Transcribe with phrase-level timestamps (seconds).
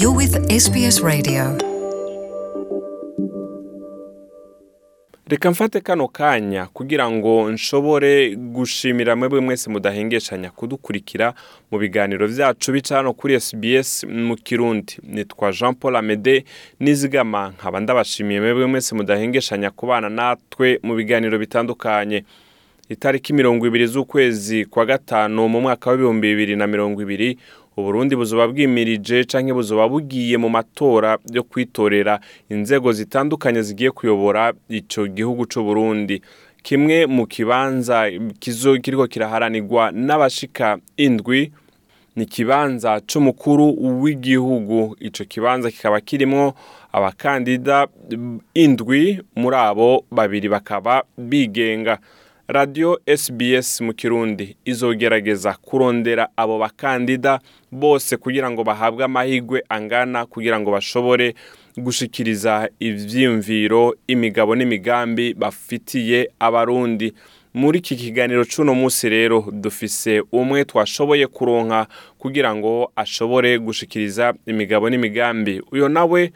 [0.00, 1.58] You're with SBS Radio.
[5.28, 11.34] reka mfate kano kanya kugira ngo nshobore gushimira mwebwe mwese mudahengeshanya kudukurikira
[11.70, 14.96] mu biganiro byacu bica hano kuri SBS mu kirundi.
[15.02, 16.44] Nitwa Jean Paul Amede
[16.80, 17.48] nizigama.
[17.48, 22.24] Nkaba ndabashimiye mwebwe mwese mudahengeshanya kubana natwe mu biganiro bitandukanye.
[22.88, 27.38] Itariki mirongo ibiri z'ukwezi kwa gatanu mu mwaka w'ibihumbi bibiri na mirongo ibiri
[27.76, 35.06] uburundi buzoba bwimirije canke buzoba bugiye mu matora yo kwitorera inzego zitandukanye zigiye kuyobora ico
[35.06, 36.22] gihugu c'uburundi
[36.62, 38.10] kimwe mu kibanza
[38.82, 41.52] kiriko kiraharanirwa n'abashika indwi
[42.16, 44.96] ni ikibanza c'umukuru w'igihugu.
[45.00, 46.54] Ico kibanza kikaba kirimwo
[46.92, 47.86] abakandida
[48.54, 51.98] indwi muri abo babiri bakaba bigenga.
[52.48, 54.56] Radiyo SBS mu kirundi.
[54.64, 57.40] Izogerageza kurondera abo bakandida
[57.72, 61.34] bose kugira ngo bahabwe amahirwe angana kugira ngo bashobore
[61.76, 67.12] gushikiriza ivyiyumviro imigabo n'imigambi bafitiye abarundi.
[67.54, 71.86] Muri iki kiganiro c'uno munsi rero dufise umwe twashoboye kuronka
[72.18, 75.62] kugira ngo ashobore gushikiriza imigabo n'imigambi.
[75.72, 76.32] Uyo nawe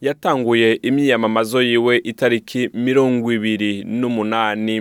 [0.00, 4.80] yatanguye imyiyamamazo yiwe itariki mirongo ibiri n'umunani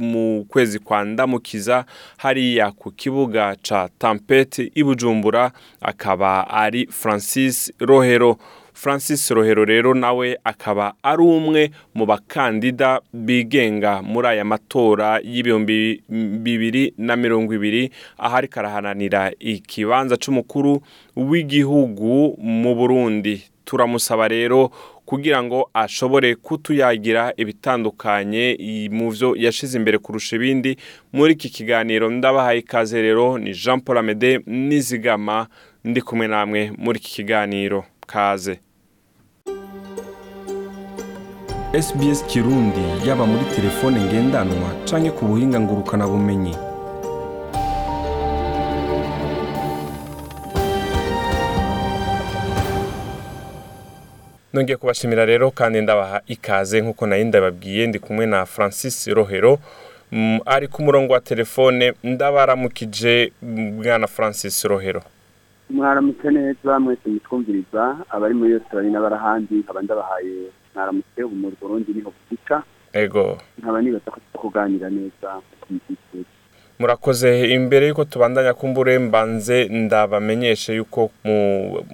[0.00, 1.84] mu kwezi kwa ndamukiza
[2.16, 8.36] hariya ku kibuga ca tampete i bujumbura akaba ari francis rohero.
[8.76, 16.02] Francis rohero rero nawe akaba ari umwe mu bakandida bigenga muri aya matora y'ibihumbi
[16.44, 20.82] bibiri na mirongo ibiri aho ariko arahananira ikibanza c'umukuru
[21.16, 23.42] w'igihugu mu burundi.
[23.66, 24.70] Turamusaba rero
[25.04, 28.56] kugira ngo ashobore kutuyagira ibitandukanye
[28.94, 30.76] mu byo yashize imbere kurusha ibindi.
[31.12, 35.46] Muri iki kiganiro ndabahaye ikaze rero ni jean paul amede nizigama.
[35.84, 38.60] Ndi kumwe namwe muri iki kiganiro kaze.
[41.76, 46.06] SBS Kirundi yaba muri telefone ngendanwa canke ku buhinga ngurukana
[54.56, 59.58] nongeye kubashimira rero kandi ndabaha ikaze nk'uko nari ndababwiye ndi kumwe na francis rohero
[60.46, 63.32] ari ku murongo wa telefone ndabaramukije
[63.76, 65.02] bwana francis rohero.
[65.70, 70.36] Mwaramutse neza mwese mutwumviriza abari muri bari n'abarahandi nkaba ndabahaye
[70.74, 72.62] mwaramutse ubu mu burundi ni ho butica
[72.92, 73.38] ego.
[73.58, 75.28] Nkaba nibaza ko kuganira neza
[76.78, 81.10] murakoze imbere y'uko tubandanya kumbure mbanze ndabamenyeshe yuko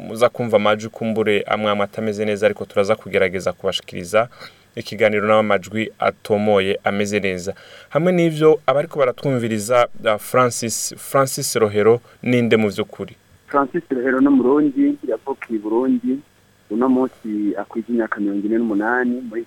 [0.09, 4.29] muza kumva amajwi kumbure amwe amwe atameze neza ariko turaza kugerageza kubashikiriza
[4.77, 7.55] ikiganiro n'amajwi atomoye ameze neza.
[7.91, 9.89] Hamwe n'ivyo abariko baratwumviriza
[10.19, 13.15] francis francis rohero ninde mu vy'ukuri?
[13.47, 16.13] Francis rohero no murundi yavukiye i burundi
[16.71, 19.45] uno munsi akwije imyaka mirongo ine n'umunani muri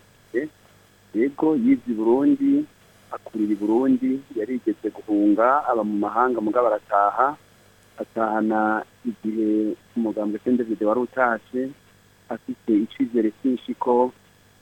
[1.15, 2.65] yego yize i burundi
[3.15, 7.27] akurira i burundi yarigeze guhunga aba mu mahanga mugabo arataha
[8.01, 11.61] atahana igihe umugambwe sendevide wari utashe
[12.29, 14.11] afite icizere cyinshi ko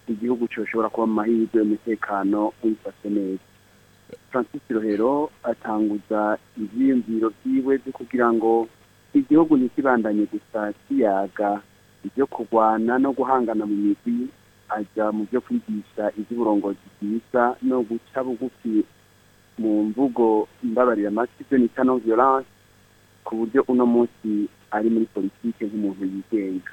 [0.08, 3.46] igihugu cyoshobora kuba mu mahirwe y'umutekano wifashe neza.
[4.30, 8.68] Francis rohero atanguza ibyiyumviro byiwe byo kugira ngo
[9.13, 11.62] igihugu ntikibandanye gusa kiyaga
[12.06, 14.28] ibyo kurwana no guhangana mu migwi
[14.78, 18.84] ajya mu byo kwigisha iby'uburongozi bwiza no guca bugufi
[19.62, 22.50] mu mvugo mbabarira amasi byo nita no violence
[23.24, 26.72] ku buryo uno munsi ari muri politike nk'umuntu yigenga.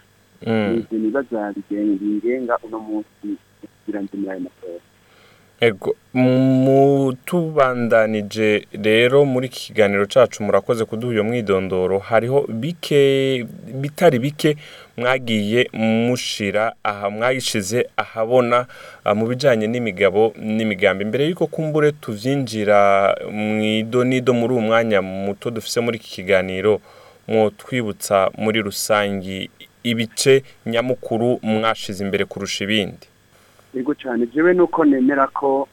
[0.80, 1.52] Ibyo nibaza
[2.00, 3.28] bigenga uno munsi
[3.60, 4.80] kugira ngo muri ayo matora.
[6.14, 11.98] Mutubandanije rero muri iki kiganiro cyacu murakoze kuduha iyo mwidondoro.
[11.98, 13.44] Hariho bike
[13.74, 14.56] bitari bike
[14.96, 18.66] mwagiye mushira aha mwayishize ahabona
[19.14, 21.04] mu bijyanye n'imigabo n'imigambi.
[21.04, 26.80] Mbere y'uko kumbure tubyinjira mu idonido muri uwo mwanya muto dufise muri iki kiganiro
[27.56, 29.48] twibutsa muri rusange
[29.84, 33.06] ibice nyamukuru mwashize imbere kurusha ibindi.
[33.74, 34.26] Yego cyane.
[34.26, 35.68] Jewe nuko nemera ko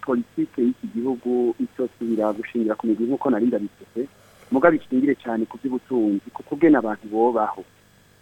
[0.00, 4.08] politike y'iki gihugu itosubira gushingira ku migwi nk'uko nari ndabivuze
[4.50, 7.64] muga bishingire cyane ku by'ubutunzi kuko ubwene abantu bobaho.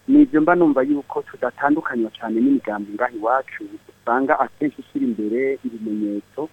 [0.09, 6.49] Nibyo mba numva yuko tudatandukanywa cyane n'imigambi ngaha iwacu usanga akenshi ishyira imbere ibimenyetso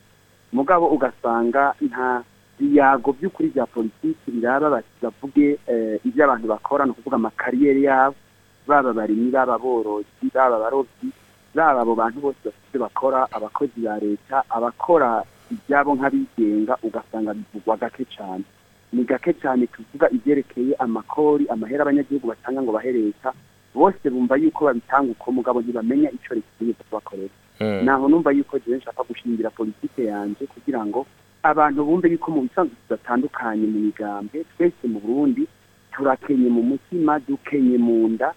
[0.54, 2.22] mugabo ugasanga nta
[2.60, 5.58] biyago by'ukuri bya politiki biraba bavuge
[6.06, 8.16] ibyo abantu bakora ni ukuvuga amakariyeri yabo
[8.68, 11.10] baba abarimyi baba aborozi baba abarobyi
[11.56, 18.06] baba abo bantu bose bafite bakora abakozi ba leta abakora ibyabo nk'abigenga ugasanga bivugwa gake
[18.06, 18.44] cyane
[18.94, 23.34] ni gake cyane tuvuga ibyerekeye amakori amahera abanyagihugu batanga ngo bahe leta
[23.76, 27.84] bose bumva yuko babitanga uko mugabo ntibamenya icyo itegeko kubakorera Mm.
[27.86, 31.04] naho numva yuko jewe nshaka gushingira politike yanjye kugira ngo
[31.44, 35.44] abantu bumve yuko mu bisanzwe tudatandukanye mu migambwe twese mu burundi
[35.92, 38.32] turakenye mu mutima dukenye mu nda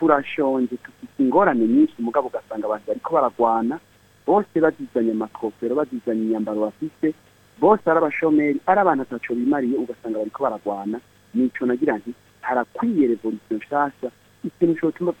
[0.00, 3.78] turashonje dufite ingorane nyinshi mugabo ugasanga abantu bariko baragwana
[4.26, 7.14] bose bazizanye amakofero bazizanye imyambaro bafise
[7.60, 11.00] bose ari abashomeri ari abantu ataco bimariye ugasanga bariko baragwana.
[11.34, 12.10] Nico nagira nti
[12.40, 14.08] harakwiye revolution nshasha
[14.44, 15.12] ikintu cotuma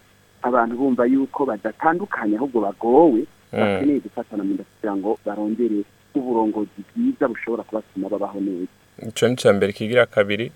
[0.42, 3.22] abantu bumva yuko badatandukanye ahubwo bagowe
[3.52, 5.84] bakeneye gufatana mu nda kugira ngo barondere
[6.14, 8.72] uburongozi bwiza bushobora kubatuma babaho neza.
[9.08, 10.52] Ico ni ca mbere kigira kabiri.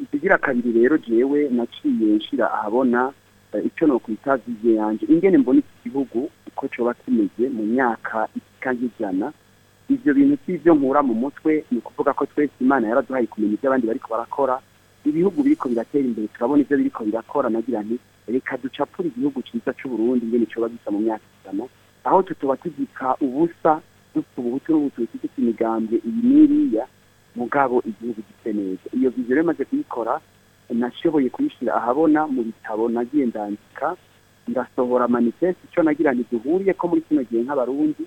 [0.00, 3.12] Ikigira kabiri rero jewe naciye nshira ahabona
[3.52, 5.06] eh, ico nokwita vize yanje.
[5.08, 9.32] Ingene mbona iki gihugu uko coba kimeze mu myaka ishika nk'ijana
[9.90, 13.86] ivyo bintu sivyo nkura mu mutwe ni ukuvuga ko twese imana yaraduhaye kumenya ivyo abandi
[13.86, 14.60] bariko barakora.
[15.04, 17.98] Ibihugu biriko biratera imbere turabona ivyo biriko birakora nagira nti
[18.28, 21.64] reka ducapure igihugu ciza c'uburundi ingene coba gisa mu myaka ijana.
[22.04, 23.80] Aho tutoba tugika ubusa
[24.14, 26.84] dufite ubuhutu n'ubututsi dufite imigambwe iyi n'iriya
[27.36, 28.86] mugabo igihugu neza.
[28.96, 30.20] Iyo viziyo rero maze kuyikora
[30.70, 33.96] nashoboye kuyishyira ahabona mu bitabo nagiye ndandika.
[34.48, 38.04] Ndasohora manifeste icyo nagira nti duhuriye ko muri kino gihe nk'abarundi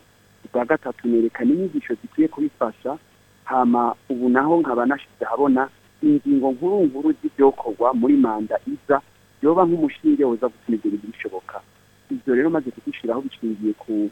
[0.52, 2.98] bwa gatatu nerekana inyigisho zikwiye kubifasha
[3.44, 5.70] hama ubu naho nkaba nashize ahabona
[6.04, 9.02] ingingo nkuru nkuru z'ibyokorwa muri manda iza
[9.42, 11.62] yoba nk'umushinge woza gutuma ibyo bintu bishoboka.
[12.12, 14.10] Ibyo rero maze kuzishyiraho bishingiye ku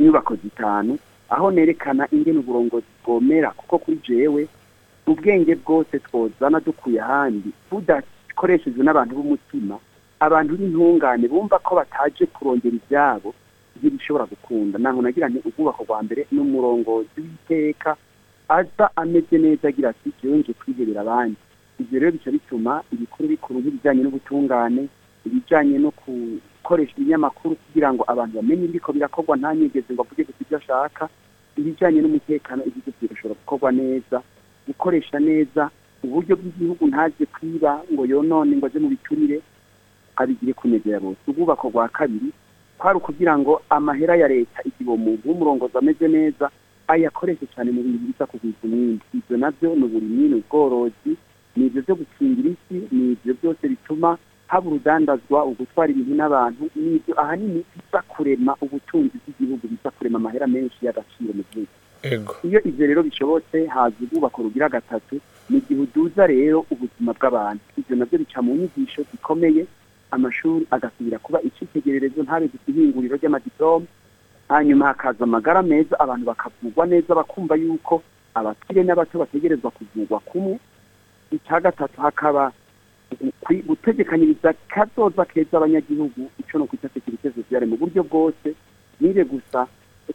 [0.00, 0.98] nyubako zitanu
[1.30, 4.48] aho nerekana ingene uburongozi bwomera kuko kuri jewe
[5.06, 9.78] ubwenge bwose twozana dukuye ahandi budakoreshejwe n'abantu b'umutima
[10.20, 13.34] abantu b'intungane bumva ko bataje kurondera ibyabo
[13.76, 14.78] ntibishobora gukunda.
[14.78, 17.96] Naho nagira nti ubwubako bwa mbere ni umurongozi w'iteka
[18.48, 20.52] aza ameze neza agira ati jewe nje
[21.00, 21.36] abandi.
[21.80, 24.88] Ibyo rero bica bituma ibikuru bikuru nk'ibijyanye n'ubutungane
[25.26, 30.40] ibijyanye no gukoresha ibinyamakuru kugira ngo abantu bamenye ibiriko birakorwa nta nyegezi ngo avuge gusa
[30.44, 31.08] ibyo ashaka
[31.58, 34.16] ibijyanye n'umutekano byose bishobora gukorwa neza
[34.66, 35.70] gukoresha neza
[36.04, 39.40] uburyo bw'igihugu ntaje kwiba ngo yonone ngo aje mu biturire.
[40.16, 41.18] Abigire kunegera bose.
[41.28, 42.30] Ubwubako bwa kabiri
[42.78, 46.50] kwari ukugira ngo amahera ya leta igihe uwo muntu w'umurongozi ameze neza
[46.88, 51.12] ayakoreshe cyane mu bintu bisa kugwiza umwimbi ibyo na byo ni uburimyi ni ubworozi
[51.56, 56.96] ni ibyo byo gukingira isi ni ibyo byose bituma haba urudandazwa ugutwara ibintu n'abantu ni
[56.96, 61.72] ibyo ahanini bisa kurema ubutunzi bw'igihugu bisa kurema amahera menshi y'agaciro mu gihugu.
[62.46, 65.20] Iyo ivyo rero bishobotse haza ubwubako rugira gatatu
[65.50, 67.62] ni igihe uduza rero ubuzima bw'abantu.
[67.78, 69.66] Ivyo navyo bica mu nyigisho zikomeye
[70.10, 73.86] amashuri agasubira kuba icitegererezo ntabe ihinguriro ry'amadiplome
[74.48, 78.02] hanyuma hakaza amagara meza abantu bakavugwa neza bakumva yuko
[78.34, 80.58] abakire n'abato bategerezwa kuvugwa kumwe.
[81.34, 82.52] Icya gatatu hakaba
[83.66, 88.54] gutegekanyiriza kazoza keza abanyagihugu ico no kwita sekirite sosiyale mu buryo bwose
[89.00, 89.66] nibe gusa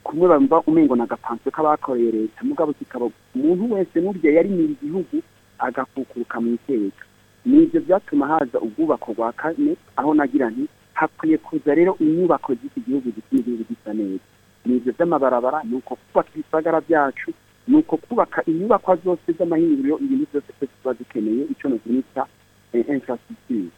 [0.04, 2.44] kumwe bumva umengo na gapanso k'abakoreye leta.
[2.44, 5.18] Mugabo kikaba umuntu wese n'urya yarimira igihugu
[5.60, 7.06] agakukuruka mu iteka.
[7.46, 13.08] Nivyo vyatuma haza ubwubako bwa kane aho nagira nti hakwiye kuza rero inyubako z'iki gihugu
[13.16, 14.24] zituma igihugu gisa neza.
[14.66, 17.32] Nivyo vy'amabarabara ni uko kubaka ibisagara vyacu
[17.68, 22.26] ni uko kubaka inyubakwa zose z'amahinguriro ibintu byose twese tuba dukeneye ico novyita
[22.74, 23.70] infrastructure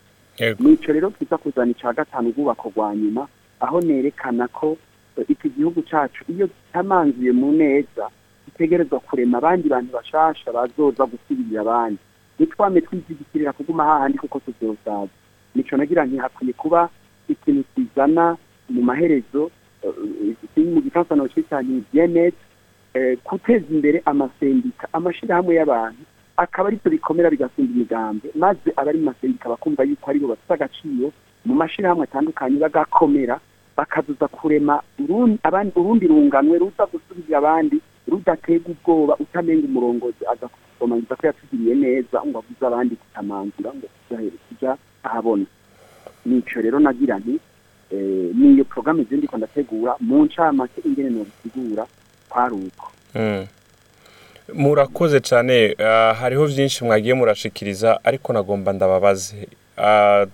[0.60, 3.28] nico rero kiza kuzana ica gatanu ubwubako bwa nyuma
[3.60, 4.78] aho nerekana ko
[5.18, 8.10] eh, iki gihugu cacu iyo kitamanzuye mu neza
[8.46, 12.00] gitegerezwa kurema abandi bantu bashasha bazoza gusubirira abandi.
[12.40, 15.08] Nitwame twizigikirira kuguma hahandi kuko tuzosaza
[15.56, 16.90] nico nagira nti hakwiye kuba
[17.30, 18.38] ikintu kizana
[18.70, 19.52] mu maherezo
[19.84, 22.32] eh, mu gifaransa nocita ni bien
[23.26, 26.02] guteza imbere amasendika amashirahamwe y'abantu
[26.38, 30.54] akaba ari byo bikomera bigasumba imigambi maze abari mu masendika bakumva yuko ari bo bafite
[30.54, 31.12] agaciro
[31.46, 33.40] mu mashirahamwe atandukanye bagakomera
[33.78, 34.82] bakazuza kurema
[35.76, 42.38] urundi runganwe ruza gusubirira abandi rudatega ubwoba utamenga umurongozi aza kusomangiza ko yatugiriye neza ngo
[42.40, 45.46] avuze abandi kutamanzura ngo tuzahere kuja ahabona
[46.26, 47.40] nico rero nagira nti
[47.92, 51.86] eh, niyo programme zindi ndategura mu ncamake ingene nobisigura
[52.30, 53.46] kwari uko Mm.
[54.54, 59.48] Murakoze cyane ah, hariho byinshi mwagiye murashikiriza ariko nagomba ndababaze.
[59.78, 60.26] Ah,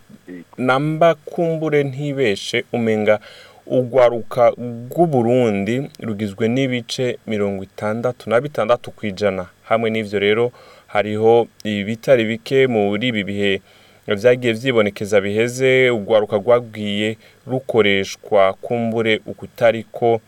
[0.57, 3.19] namba kumbure ntibeshe umenga
[3.67, 4.49] urwaruka
[4.89, 10.51] rw'uburundi rugizwe n'ibice mirongo itandatu na bitandatu ku ijana hamwe n'ivyo rero
[10.87, 13.61] hariho ibitari bike muri ibi bihe
[14.07, 15.89] vyagiye vyibonekeza biheze.
[15.89, 20.21] Urwaruka rwabwiye rukoreshwa kumbure ukutariko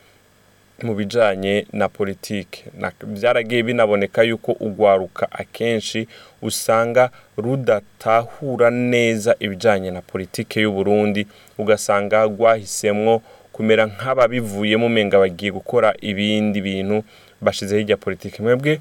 [0.85, 2.65] mu bijanye na politike.
[2.79, 6.07] Na- byaragiye binaboneka yuko ugwaruka akenshi
[6.41, 13.21] usanga rudatahura neza ibijanye na politike y'u Burundi ugasanga rwahisemwo
[13.51, 17.03] kumera nk'ababivuyemo umenga bagiye gukora ibindi bintu
[17.41, 18.41] bashize hirya politike.
[18.43, 18.79] Mwebwe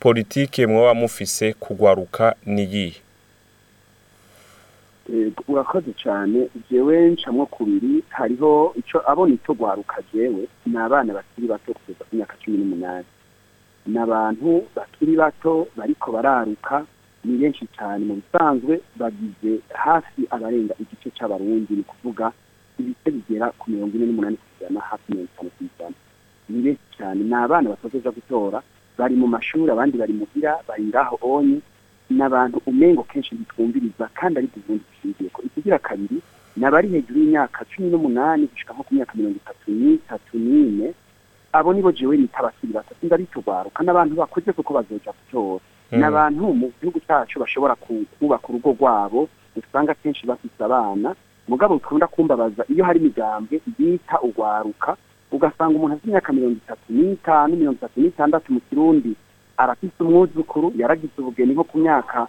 [0.00, 3.00] politike mwaba mufise kugwaruka niyihe Yego,
[5.48, 11.72] urakoze cyane jewe ncamwo kubiri hariho ico abona icyo gwaruka jewe ni abana bakiri bato
[11.74, 13.04] kugeza ku myaka cumi n'umunani.
[13.86, 16.86] Ni abantu bakiri bato bariko bararuka
[17.24, 22.32] ni benshi cyane mu bisanzwe bagize hafi abarenga igice c'abarundi ni kuvuga
[22.80, 25.96] ibice bigera ku mirongo ine n'umunani ku ijana hafi mirongo itanu ku ijana.
[26.48, 28.62] Ni benshi cyane ni abana batozoja gutora
[28.98, 31.16] bari mu mashuri abandi bari muhira bari ngaho
[32.12, 36.18] onye n'abantu umengo kenshi bitwumviriza kandi ari kuvundi dushingiye ko ikigira kabiri
[36.56, 40.92] ni abari hejuru y'imyaka cumi n'umunani gushika nko ku myaka mirongo itatu n'itatu n'ine
[41.52, 46.72] abo nibo jewe nita abakiri bato ndabitugwaruka n'abantu bakuze kuko bazoja gutora ni abantu mu
[46.80, 51.14] gihugu cyacu bashobora ku- kubaka urugo rwabo usanga kenshi bafise abana.
[51.48, 54.96] Mugabo ukunda kumbabaza iyo hari imigambwe yita ugwaruka
[55.32, 59.12] ugasanga umuntu afite imyaka mirongo itatu n'itanu mirongo itatu n'itandatu mu kirundi
[59.56, 62.26] arafise umwuzukuru yaragize ubugeni nko ku myaka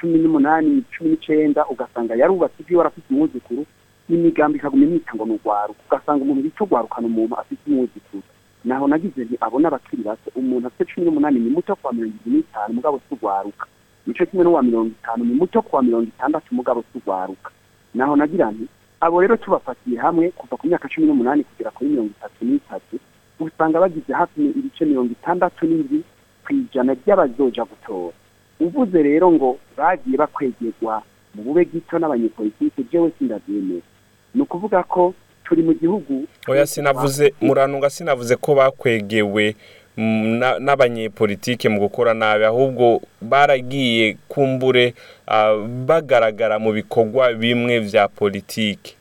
[0.00, 3.62] cumi n'umunani cumi n'icenda ugasanga yarubatse ibyo arafise umwuzukuru
[4.08, 8.22] n'imigambi ikaguma imwita ngo ni ugwaruka ugasanga umuntu bita ugwarukana umuntu afite umwuzukuru.
[8.64, 12.36] Naho nagize nti abona abakiri bato umuntu afite cumi n'umunani ni muto kuwa mirongo ibiri
[12.36, 13.66] n'itanu mugabo si ugwaruka
[14.06, 17.50] nico kimwe n'uwa mirongo itanu ni muto kuwa mirongo itandatu mugabo si ugwaruka
[17.94, 18.66] naho nagira nti
[19.00, 22.94] abo rero tubafatiye hamwe kuva ku myaka cumi n'umunani kugera kuri mirongo itatu n'itatu
[23.40, 26.00] usanga bagize hafi ibice mirongo itandatu n'indwi
[26.48, 28.16] ku ijana ry'abazoja gutora
[28.60, 31.02] uvuze rero ngo bagiye bakwegerwa
[31.34, 33.84] mu bube gito n'abanyepolitike jewe sindavyemera
[34.34, 35.14] ni ukuvuga ko
[35.44, 39.54] turi mu gihugu oya sinavuze muranunga sinavuze ko bakwegewe
[40.40, 44.94] na- n'abanyepolitike mu gukora nabi ahubwo baragiye kumbure
[45.26, 45.54] ah,
[45.86, 48.94] bagaragara mu bikorwa bimwe vya politike.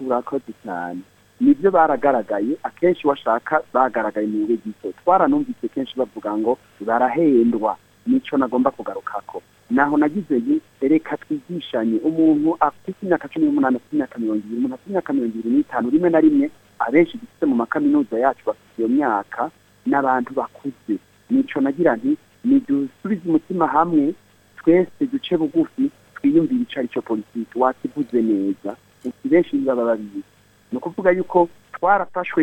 [0.00, 1.00] Urakoze cyane.
[1.40, 2.56] Ni byo baragaragaye.
[2.62, 7.76] Akenshi washaka bagaragaye mu bube gito twaranumvise kenshi bavuga ngo barahendwa.
[8.06, 9.42] Nico nagomba kugarukako.
[9.70, 11.98] Naho nagize nti reka twigishanye.
[12.04, 14.56] Umuntu afite imyaka cumi n'umunani afite imyaka mirongo ibiri.
[14.58, 18.76] Umuntu afite imyaka mirongo ibiri n'itanu rimwe na rimwe abenshi dufite mu makaminuza yacu bafite
[18.78, 19.50] iyo myaka
[19.86, 20.94] n'abantu bakuze.
[21.30, 24.14] Nico nagira nti nidusubize umutima hamwe
[24.60, 27.58] twese duce bugufi twiyumvire ico ari cyo politiki.
[27.58, 28.76] Wakivuze neza.
[29.24, 30.22] Benshi baba babizi
[30.74, 32.42] ni ukuvuga yuko twarafashwe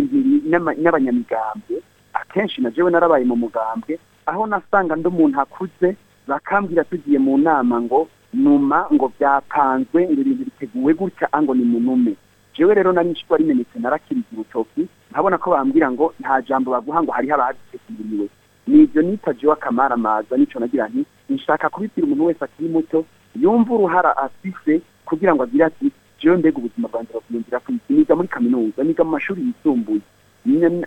[0.80, 1.76] n'abanyamigambwe.
[2.14, 5.96] Akenshi na jewe narabaye mu mugambwe aho nasanga ndi umuntu akuze
[6.28, 12.16] bakambwira tugiye mu nama ngo numa ngo byapanzwe ngo ibintu biteguwe gutya ngo ni munume.
[12.56, 17.12] Jewe rero nari nshiko rimenetse narakiriza urutoki nkabona ko bambwira ngo nta jambo baguha ngo
[17.12, 18.28] hariho ababiteguriwe.
[18.68, 24.18] Nivyo nita jewe akamaramaza nico nagira nti nshaka kubibwira umuntu wese akiri muto yumva uruhara
[24.18, 27.82] afise kugira ngo agire ati jewe mbega ubuzima bwanjye isi.
[27.90, 30.02] Niga muri kaminuza niga mu mashuri yisumbuye.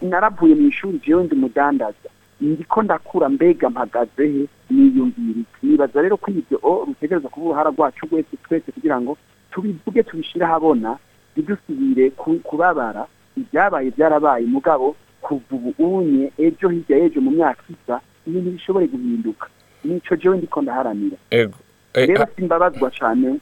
[0.03, 2.09] Naravuye mu ishuri jewe ndi umudandaza
[2.41, 4.45] ndiko ndakura mbega mpagaze he?
[4.71, 5.67] Niyumvira iki?
[5.67, 9.17] Nibaza rero ko ibyo o rutegereza kuba uruhara rwacu rwese twese kugira ngo
[9.51, 10.97] tubivuge tubishire ahabona
[11.37, 13.07] ntidusubire ku- kubabara.
[13.37, 19.47] Ibyabaye byarabaye mugabo kuva ubu unye ejo hirya y'ejo mu myaka iza ibintu bishobore guhinduka.
[19.85, 21.17] Nico jewe ndiko ndaharanira.
[21.31, 21.55] Ego.
[21.95, 23.41] Eh, rero ah, simbabazwa cane.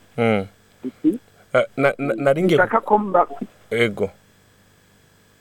[1.54, 3.26] Iki na- na- naringiye nshaka ko mba
[3.70, 4.10] ego.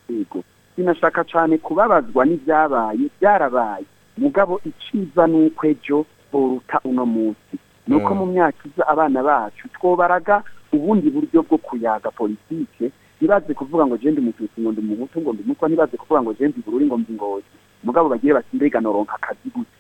[0.10, 0.44] Yego
[0.76, 3.86] sinashaka cyane kubabazwa n'ibyabaye byarabaye
[4.18, 7.56] mugabo iciza ni uko ejo boruta uno munsi.
[7.88, 8.20] Ni uko Mm.
[8.20, 12.92] mu myaka iza abana bacu twobaraga ubundi buryo bwo kuyaga politike.
[13.18, 16.62] Ntibaze kuvuga ngo jendi umututsi ngo ndi umuhutu ngo ndi umutwa ntibaze kuvuga ngo jendi
[16.66, 17.46] bururi ngo ndi ngozi.
[17.84, 19.76] Mugabo bagire bati mbega noronka akazi gute?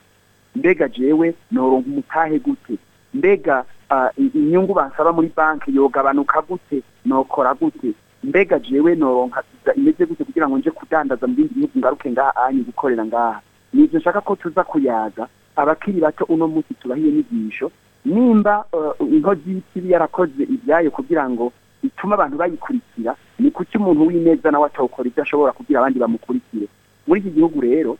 [0.55, 2.75] Mbega jewe noronka umutahe gute?
[3.13, 6.83] Mbega ah, inyungu bansaba muri banki yogabanuka gute?
[7.05, 7.93] Nokora gute?
[8.23, 9.43] Mbega jewe noronka
[9.75, 13.41] imeze gute kugira ngo nje kudandaza mu bindi bihugu ngaruke ngaha anyu gukorera ngaha?
[13.73, 17.71] Nivyo nshaka ko tuza kuyaga abakiri bato uno munsi tubahiye inyigisho
[18.05, 21.51] nimba uh, inkozi y'ikibi yarakoze ibyayo kugira ngo
[21.83, 26.67] itume abantu bayikurikira ni kuki umuntu w'ineza nawe atawukora ibyo ashobora kugira abandi bamukurikire?
[27.07, 27.97] Muri iki gihugu rero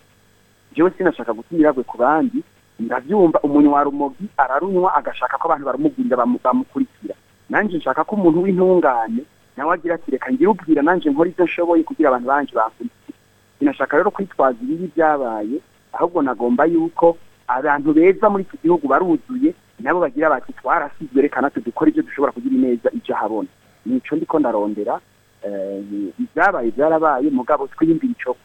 [0.75, 2.43] jewe sinashaka gutumiragwe ku bandi
[2.79, 7.15] ndavyumva umunywa rumogi ararunywa agashaka ko abantu baramubwirira bamu- bamukurikira.
[7.49, 9.23] Nanje nshaka ko umuntu w'intungane
[9.57, 13.13] nawe agira ati reka ngire ubwira nanje nkora ibyo nshoboye kugira abantu banje bankurikire
[13.59, 15.57] sinashaka rero kwitwaza ibibi byabaye
[15.93, 21.61] ahubwo nagomba yuko abantu beza muri iki gihugu baruzuye nabo bagira bati twarasizwe reka natwe
[21.61, 23.49] dukora ibyo dushobora kugira ineza ijya habona
[23.85, 24.99] nico ndiko ndarondera
[25.43, 25.83] eh,
[26.19, 28.31] ibyabaye byarabaye mugabo twiyumvira ico.
[28.31, 28.37] Eh,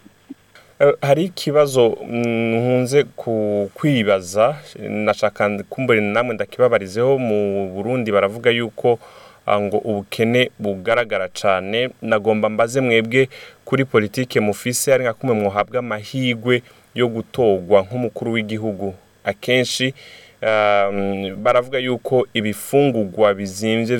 [1.01, 8.99] hari ikibazo mm, nkunze ku- kwibaza nashaka kumbura namwe ndakibabarizeho mu Burundi baravuga yuko
[9.47, 13.29] ah, ngo ubukene bugaragara cyane nagomba mbaze mwebwe
[13.65, 16.63] kuri politike mufise ari nka kumwe muhabwa amahigwe
[16.95, 18.95] yo gutogwa nk'umukuru w'igihugu.
[19.25, 19.95] Akenshi
[20.43, 23.99] um, baravuga yuko ibifungurwa bizimvye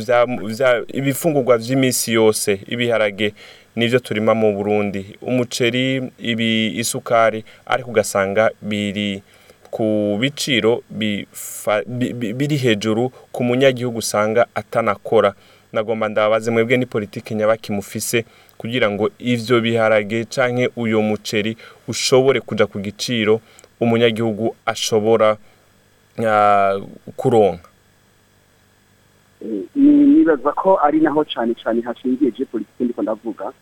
[0.93, 3.33] ibifungurwa vy'iminsi yose ibiharage
[3.77, 5.17] nivyo turima mu Burundi.
[5.23, 9.23] Umuceri ibi isukari ariko ugasanga biri
[9.71, 10.83] ku biciro
[12.39, 15.35] biri hejuru ku munyagihugu usanga atanakora.
[15.73, 18.25] Nagomba ndababaze mwebwe ni politiki nyabaki mufise
[18.59, 21.57] kugira ngo ivyo biharage canke uyo muceri
[21.89, 23.41] ushobore kuja ku giciro
[23.81, 25.37] umunyagihugu ashobora
[26.27, 26.81] ah,
[27.17, 27.69] kuronka.
[29.75, 33.53] Ni- nibaza ko ari naho cyane cyane hashingiye politiki ndiko ndavuga.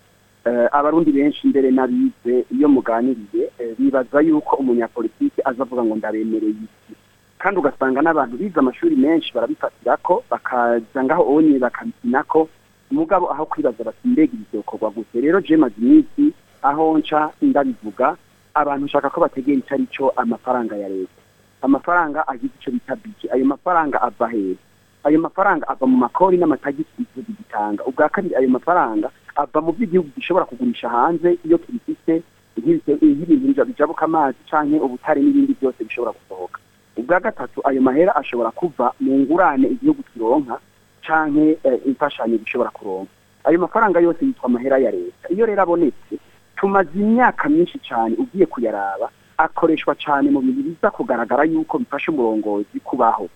[0.73, 6.93] Abarundi benshi mbere n'abize iyo muganiriye eh, bibaza yuko umunyapolitiki aza avuga ngo ndabemereye iki.
[7.39, 12.49] Kandi ugasanga n'abantu bize amashuri menshi barabifatira ko bakaza ngaho onye bakabikina ko
[12.91, 15.21] mugabo aho kwibaza bati mbega ibi byokorwa gute?
[15.21, 16.33] Rero je maze iminsi
[16.63, 18.17] aho nca ndabivuga
[18.55, 21.21] abantu nshaka ko bategera icyo ari cyo amafaranga ya leta.
[21.63, 24.57] Amafaranga agize icyo bita bije ayo mafaranga ava hehe
[25.05, 27.85] ayo mafaranga ava mu makori n'amatagisi igihugu gitanga.
[27.85, 34.39] Ubwa kabiri ayo mafaranga ava mu by'igihugu gishobora kugurisha hanze iyo nk'ibite- nk'ibintu bijabuka amazi
[34.51, 36.59] canke ubutare n'ibindi byose bishobora gusohoka.
[36.97, 40.59] Ubwa gatatu ayo mahera ashobora kuva mu ngurane igihugu kironka
[41.07, 43.11] canke eh, imfashanyo gishobora kuronka.
[43.45, 45.29] Ayo mafaranga yose yitwa amahera ya leta.
[45.29, 46.15] Iyo rero abonetse
[46.57, 52.81] tumaze imyaka myinshi cyane ugiye kuyaraba akoreshwa cyane mu bintu biza kugaragara yuko bifasha umurongozi
[52.81, 53.29] kubaho.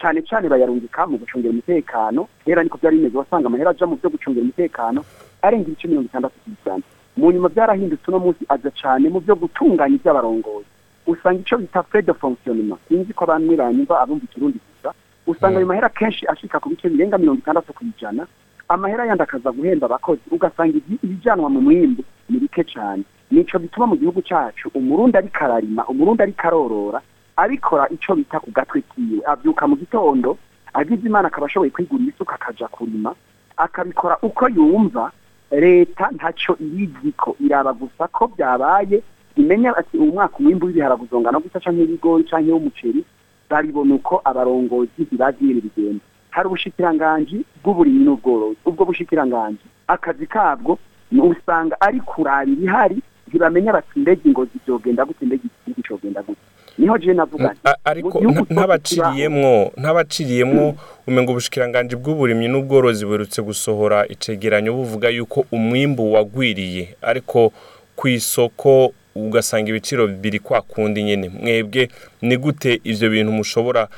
[0.00, 2.28] Cyane cyane bayarungika mu gucungira umutekano.
[2.44, 5.04] Kera niko byari bimeze wasanga amahera aja mu byo gucungira umutekano
[5.42, 6.82] arenga ibice mirongo itandatu ku ijana.
[7.16, 10.68] Mu nyuma byarahindutse uno munsi aza cyane mu byo gutunganya iby'abarongozi
[11.06, 12.80] usanga icyo bita frais de fonctionnement.
[12.88, 14.90] Sinzi ko abantu banyumva abumva ikirundi gusa.
[15.26, 18.26] Usanga ayo mahera kenshi ashika ku bice birenga mirongo itandatu ku ijana.
[18.68, 20.20] Amahera yandi akaza guhemba abakozi.
[20.30, 25.38] Ugasanga ibi- ibijanwa mu mwimbu ni bike cyane nico bituma mu gihugu cyacu umurundi ariko
[25.44, 27.00] ararima umurundi ariko arorora.
[27.36, 29.20] Abikora ico bita ku gatwe kiwe.
[29.26, 30.38] Abyuka mu gitondo
[30.74, 33.14] agize imana akaba ashoboye kwigurira isuka akaja kurima
[33.56, 35.12] akabikora uko yumva
[35.50, 39.02] leta ntacyo ibiziko iraba gusa ko byabaye
[39.36, 43.04] imenya ati uyu mwaka umwimbu w'ibiharage uzongana gusa canke ibigori canke w'umuceri
[43.50, 46.04] baribona uko abarongozi ibintu bigenda.
[46.30, 48.58] Hari ubushikiranganji bw'uburimyi n'ubworozi.
[48.64, 50.78] Ubwo bushikiranganji akazi kabwo
[51.12, 55.24] usanga ari kuraba ibihari ntibamenya bati mbega ingozi vyogenda gute?
[55.26, 56.40] Mbega igihugu cogenda gute?
[56.86, 58.20] Ni ho je navuga ariko
[58.50, 60.74] ntabaciriyemwo ntabaciriyemwo
[61.06, 66.94] umengo ubushikiranganji bw'uburimyi n'ubworozi buherutse gusohora icegeranyo buvuga yuko umwimbu wagwiriye.
[67.02, 67.52] Ariko
[67.96, 71.28] ku isoko ugasanga ibiciro biri kwa kundi nyene.
[71.28, 71.88] Mwebwe
[72.22, 73.88] ni gute ivyo bintu mushobora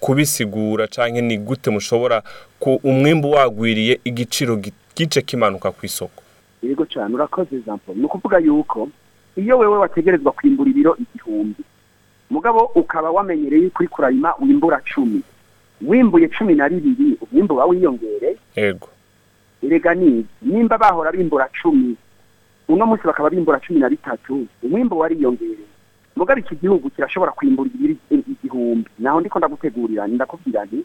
[0.00, 2.22] kubisigura canke ni gute mushobora
[2.58, 6.22] ku umwimbu wagwiriye igiciro gi- gice kimanuka ku isoko?
[6.62, 7.96] Yego cyane urakoze paul.
[7.98, 8.88] Ni ukuvuga yuko
[9.36, 11.62] iyo wewe wategerezwa kwimbura ibiro igihumbi
[12.30, 15.22] mugabo ukaba wamenyereye yuko uri kurarima wimbura cumi.
[15.82, 18.88] Wimbuye cumi na bibiri umwimbu uba wiyongereye ego
[19.62, 21.96] erega nizi nimba bahora bimbura cumi
[22.68, 25.66] uno munsi bakaba bimbura cumi na bitatu umwimbu wariyongereye
[26.16, 28.90] mugabo iki gihugu kirashobora kwimbura ibiri igihumbi.
[28.98, 30.84] Naho ndiko ndagutegurira ndakubwira nti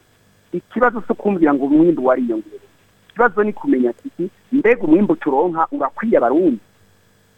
[0.53, 2.67] ikibazo si ukumbwira ngo umwimbu wariyongereye
[3.09, 6.59] ikibazo ni kumenya ati mbega umwimbu turonka urakwiye abarundi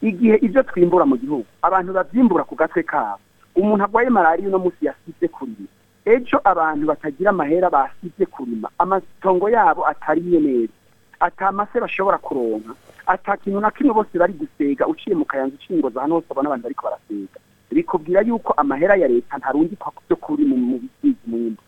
[0.04, 1.46] igihe ibyo twimbura mu gihugu.
[1.64, 3.20] Abantu babyimbura ku gatwe kabo.
[3.56, 5.70] Umuntu arwaye malariya uno munsi yasize kurima.
[6.06, 8.68] Ejo abantu batagira amahera basize kurima.
[8.78, 10.74] Amatongo yabo atariye neza.
[11.20, 12.74] Atamase bashobora kuronka.
[13.08, 14.88] Ata kintu na kimwe bose bari gusega.
[14.88, 17.40] Uciye mu kayanza uciye ingoza hano hose abona abantu bariko barasega.
[17.72, 21.62] Bikubwira yuko amahera ya leta ntarungikwa ku byo kuri mu mu bisizi mwimbu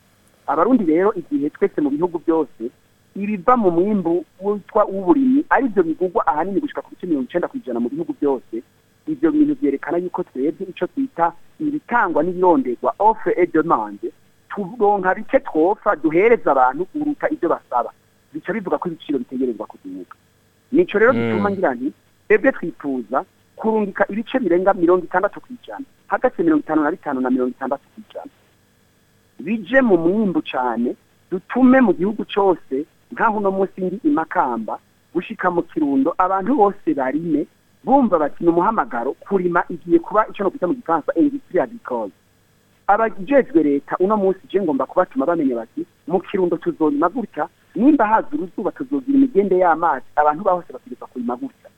[0.48, 2.70] abarundi rero igihe twese mu bihugu byose
[3.16, 7.80] ibiva mu mwimbu witwa w'uburimyi ari byo bigugwa ahanini gushika ku bice mirongo icenda kw'ijana
[7.80, 8.56] mu bihugu byose.
[9.08, 14.12] Ibyo bintu byerekana yuko twebwe ico twita ibitangwa n'ibironderwa offre et demande
[14.50, 17.92] turonka bike twofa duhereza abantu uruta ibyo basaba.
[18.34, 20.16] Bica bivuga ko ibiciro bitegerezwa kuduga
[20.72, 21.20] nico rero Mm.
[21.32, 21.88] gituma ngira nti
[22.28, 23.24] twebwe twifuza
[23.56, 27.84] kurungika ibice birenga mirongo itandatu kw'ijana hagati ya mirongo itanu na bitanu na mirongo itandatu
[27.94, 28.32] kw'ijana.
[29.40, 30.96] Bije mu mwimbu cyane
[31.32, 34.76] dutume mu gihugu cyose nk'aho uno munsi ndi imakamba
[35.16, 37.48] gushika mu kirundo abantu bose barime
[37.84, 42.12] bumva bati ni umuhamagaro kurima igiye kuba icyo no kwita mu gifaransa industrie agricole.
[42.88, 48.28] Abajejwe leta uno munsi je ngomba kubatuma bamenya bati mu kirundo tuzorima gutya nimba haza
[48.34, 51.70] uruzuba tuzogira imigende y'amazi abantu bahose bategerezwa kurima gutya.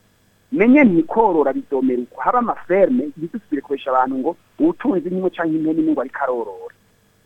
[0.51, 6.01] Menye ntikorora bizomera uko haba amaferme ntidusubire kubesha abantu ngo uwutunze nk'imwe canke imwe ngo
[6.01, 6.75] ariko arorora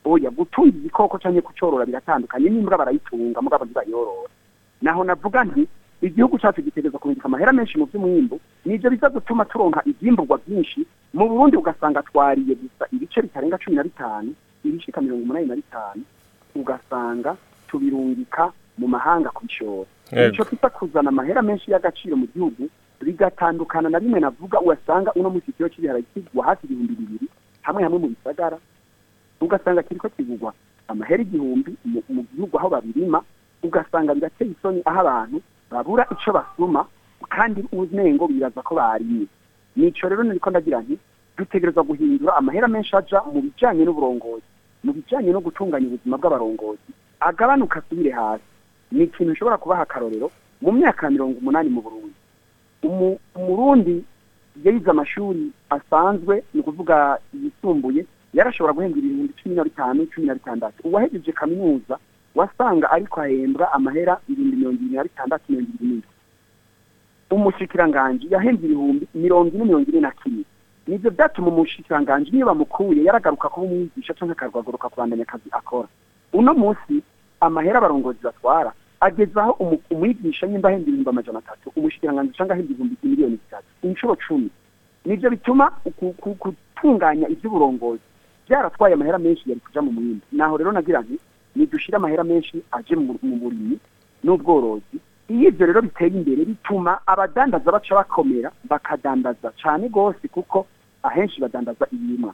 [0.06, 4.30] oya gutunza igikoko canke kucorora biratandukanye n'imbwa barayitunga mugabo ntibayorora
[4.82, 5.68] naho navuga nti
[6.02, 10.82] igihugu cyacu gitegereza kubindika amahera menshi mu by'umwimbu ni byo biza gutuma turonka ivyimburwa byinshi
[11.14, 14.34] mu burundi ugasanga twariye gusa ibice bitarenga cumi na bitanu
[14.66, 16.02] ibishika mirongo umunani na bitanu
[16.56, 17.36] ugasanga
[17.70, 19.86] tubirungika mu mahanga kubishora.
[20.34, 22.66] Ico kita kuzana amahera menshi y'agaciro mu gihugu
[23.02, 27.28] bigatandukana na bimwe navuga ugasanga uno munsi ikiro cy'ibiharage kigwa hafi ibihumbi bibiri
[27.62, 28.58] hamwe hamwe mu bisagara
[29.46, 30.54] ugasanga kiriko kigurwa
[30.88, 33.22] amahera igihumbi mu- gihugu aho babirima
[33.64, 36.86] ugasanga birateye isoni aho abantu babura ico basuma
[37.30, 39.26] kandi umengo bibaza ko barimye.
[39.76, 40.98] Nico rero niko ndagira nti
[41.38, 44.44] dutegerezwa guhindura amahera menshi aja mu bijanye n'uburongozi
[44.84, 46.92] mu bijanye no gutunganya ubuzima bw'abarongozi.
[47.20, 48.44] Agabanuka asubire hasi.
[48.92, 52.18] Ni ikintu ushobora kubaha akarorero mu myaka ya mirongo umunani mu burundi.
[52.84, 54.04] Umu- umurundi
[54.66, 60.88] yize amashuri asanzwe ni ukuvuga yisumbuye yarashobora guhembwa ibihumbi cumi na bitanu cumi na bitandatu.
[60.88, 61.98] Uwahejeje kaminuza
[62.36, 66.08] wasanga ariko ahembwa amahera ibihumbi mirongo ibiri na bitandatu mirongo ibiri n'indwi
[67.32, 70.44] umushikiranganji yahembwe ibihumbi mirongo ine mirongo ine na kimwe.
[70.88, 75.88] Nivyo vyatuma umushikiranganji niyo bamukuye yaragaruka kuba umwigisha canke akagaruka kubandanya akazi akora.
[76.34, 77.04] Uno munsi
[77.40, 82.72] amahera abarongozi batwara ageze aho umu- umwigisha nyimba ahembwa ibihumbi amajana atatu umushikiranganji canke ahembwa
[82.74, 84.50] ibihumbi miliyoni zitatu inshuro cumi.
[85.06, 85.72] Nivyo bituma
[86.44, 88.02] gutunganya ivy'uburongozi.
[88.52, 91.16] Vyaratwaye amahera menshi yari kuja mu mwimbu naho rero nagira nti
[91.56, 93.78] nidushire amahera menshi aje mu burimyi
[94.24, 94.98] n'ubworozi.
[95.32, 100.68] Iyo ivyo rero biteye imbere bituma abadandaza baca bakomera bakadandaza cane gose kuko
[101.04, 102.34] ahenshi badandaza ibimwa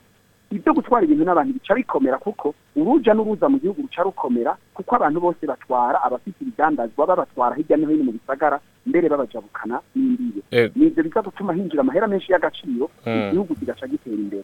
[0.51, 5.19] ibyo gutwara ibintu n'abantu bica bikomera kuko uruja n'uruza mu gihugu ruca rukomera kuko abantu
[5.19, 10.73] bose batwara abafite ibidandazwa babatwara hirya no hino mu bisagara mbere babajabukana n'imbibe Ego.
[10.79, 13.27] nivyo biza gutuma hinjira amahera menshi y'agaciro Mm.
[13.27, 14.43] igihugu kigaca gitera imbere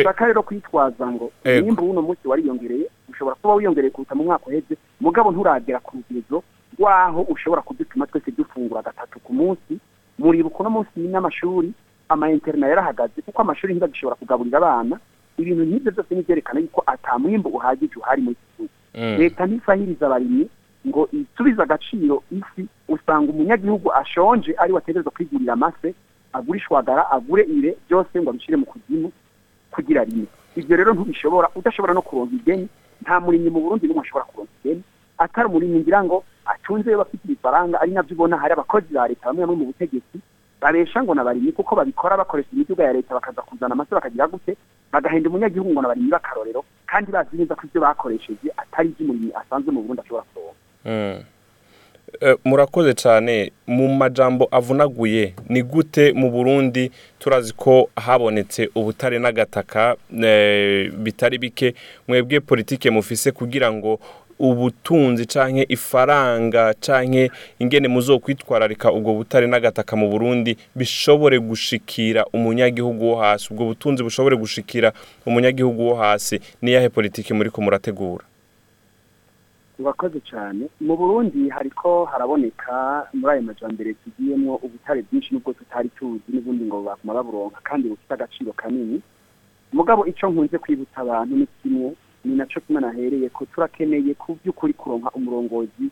[0.00, 1.66] ushaka rero kwitwaza ngo Ego.
[1.66, 6.42] nimba uno munsi wariyongereye ushobora kuba wiyongereye kuruta mu mwaka uheze mugabo nturagera ku rugero
[6.78, 9.78] rwaho ushobora kudutuma twese dufungura gatatu ku munsi
[10.18, 11.72] muribuka uno munsi n'amashuri
[12.08, 14.98] ama interna yarahagaze kuko amashuri ntibagishobora kugaburira abana
[15.38, 18.74] ibintu nk'ibyo byose nivyerekana yuko ata mwimbu uhagije uhari muri iki gihugu.
[18.94, 19.16] Mm.
[19.18, 20.46] leta ntisahiriza abarimyi
[20.88, 25.94] ngo isubize agaciro isi usanga umunyagihugu ashonje ari wategerezwa kwigurira amase
[26.32, 29.12] agure ishwagara agure ire byose ngo abishyire mu kuzimu
[29.70, 30.26] kugira rimwe.
[30.56, 32.68] Ibyo rero ntubishobora udashobora no kuronka ideni
[33.02, 34.82] nta murimyi mu burundi n'umwe ashobora kuronka ideni
[35.18, 39.26] atari umurimyi ngira ngo atunze bafite ibifaranga ari na byo ubona hari abakozi ba leta
[39.30, 40.16] bamwe bamwe mu butegetsi
[40.60, 44.56] babesha ngo n'abarimyi kuko babikora bakoresha imiduga ya leta bakaza kuzana amase bakagira gute?
[44.92, 49.82] Bagahenda umunyagihugu ngo n'abarimyi b'akarorero kandi bazi neza ko ibyo bakoresheje atari iby'umurimyi asanzwe mu
[49.82, 50.54] burundi ashobora kuronka.
[50.84, 51.22] Mm.
[52.20, 59.96] Eh, murakoze cyane mu majambo avunaguye ni gute mu burundi turazi ko habonetse ubutare n'agataka
[60.22, 61.74] eh, bitari bike?
[62.08, 64.00] Mwebwe politike mufise kugira ngo
[64.40, 73.16] ubutunzi canke ifaranga canke ingene muzokwitwararika ubwo butare n'agataka mu burundi bishobore gushikira umunyagihugu wo
[73.20, 73.52] hasi.
[73.52, 74.92] Ubwo butunzi bushobore gushikira
[75.26, 76.40] umunyagihugu wo hasi.
[76.62, 78.24] Niyahe politike muriko murategura?
[79.78, 86.28] Urakoze cyane mu burundi hariko haraboneka muri ayo majambere tugiyemwo ubutare bwinshi n'ubwo tutari tuzi
[86.32, 89.00] n'ubundi ngo bakuma baburonka kandi bufite agaciro kanini.
[89.72, 91.92] Mugabo ico nkunze kwibutsa abantu ni kimwe.
[92.24, 95.86] Ni naco kimwe nahereye ko turakeneye ku by'ukuri kuronka umurongozi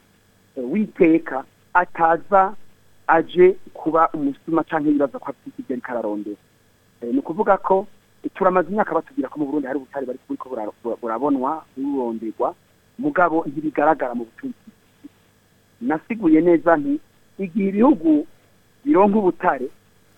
[0.56, 2.54] eh, w'iteka ataza
[3.06, 5.76] aje kuba umusuma canke yibaza ko afite ibyo
[7.00, 7.86] Eh, ni ukuvuga ko
[8.34, 12.54] turamaze imyaka batubwira ko mu burundi hari ubutare bari bura- burabonwa buronderwa.
[12.98, 14.66] Mugabo ntibigaragara mu butunzi
[15.80, 16.98] nasiguye neza nti
[17.38, 18.26] igihe ibihugu
[18.84, 19.68] bironka ubutare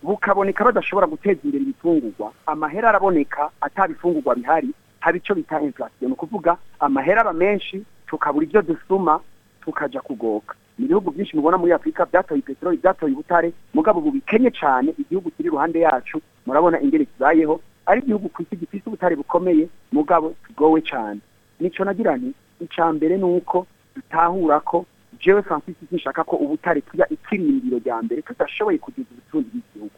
[0.03, 6.57] bukaboneka badashobora guteza imbere ibifungurwa amahera araboneka atabifungurwa bihari haba ico bita inflation ni ukuvuga
[6.81, 9.21] amahera aba menshi tukabura ivyo dusuma
[9.65, 10.55] tukaja kugoka.
[10.79, 15.31] Mu bihugu byinshi mubona muri afurika byatoye peteroli byatoye ubutare mugabo ubu bikenye cane igihugu
[15.31, 20.81] kiri iruhande yacu murabona ingene kibayeho ari igihugu ku isi gifise ubutare bukomeye mugabo tugowe
[20.81, 21.21] cane.
[21.61, 24.87] Nico nagira nti icya mbere ni uko dutahura ko
[25.21, 29.97] jewe francis nshaka ko ubutare tuya ikirindiro rya mbere tudashoboye kugeza ubutunzi bw'igihugu.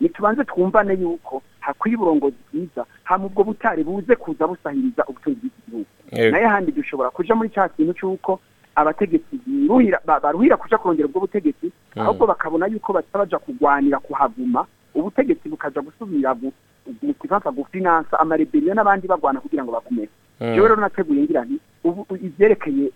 [0.00, 5.86] Nitubanze twumvane yuko hakwiye uburongozi bwiza hama ubwo butare buze kuza busahiriza ubutunzi bw'igihugu.
[6.32, 8.40] Naye handi dushobora kuja muri cya kintu cy'uko
[8.74, 9.36] abategetsi
[10.22, 16.32] baruhira kuja kurondera ubwo butegetsi ahubwo bakabona yuko baza baja kugwanira kuhaguma ubutegetsi bukaja gusubira
[16.34, 16.52] gu-
[17.02, 19.72] mu kifaransa gufinansa amareberiyo n'abandi bagwana kugira ngo
[20.40, 20.54] Mm.
[20.54, 21.60] jewe rero nateguye ngira nti
[22.24, 22.90] ivyerekeye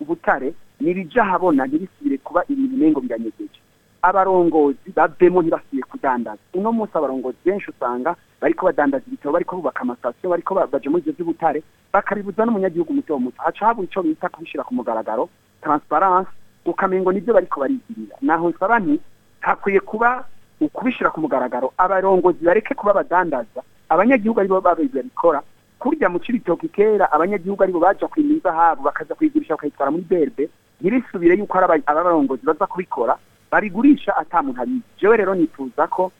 [0.00, 3.58] ubutare nibija habona ntibisubire kuba ibintu nengo biranyegeje
[4.02, 6.38] abarongozi bavemo ntibasubiye kudandaza.
[6.54, 11.02] Uno munsi abarongozi benshi usanga bariko badandaza ibitabo bariko bubaka amasitasiyo bariko ba- baje muri
[11.02, 11.62] ivyo vy'ubutare
[11.92, 13.42] bakabibuza n'umunyagihugu muto muto.
[13.42, 15.28] Haca haba ico bita kubishira ku mugaragaro
[15.62, 16.30] transparence
[16.66, 18.16] ukamengo nivyo bariko barigirira.
[18.22, 19.00] Naho nsaba nti
[19.40, 20.24] hakwiye kuba
[20.60, 25.42] ukubishira ku mugaragaro abarongozi bareke kuba badandaza abanyagihugu ari bo babikora
[25.78, 30.48] kurya mu cibitoki kera abanyagihugu ari bo baja kwima izahabu bakaza kuyigurisha bakayitwara muri berbe
[30.80, 33.18] ntibisubire yuko ari aba- abarongozi baza kubikora
[33.52, 36.12] babigurisha ata muntu abizi jewe rero nifuza ko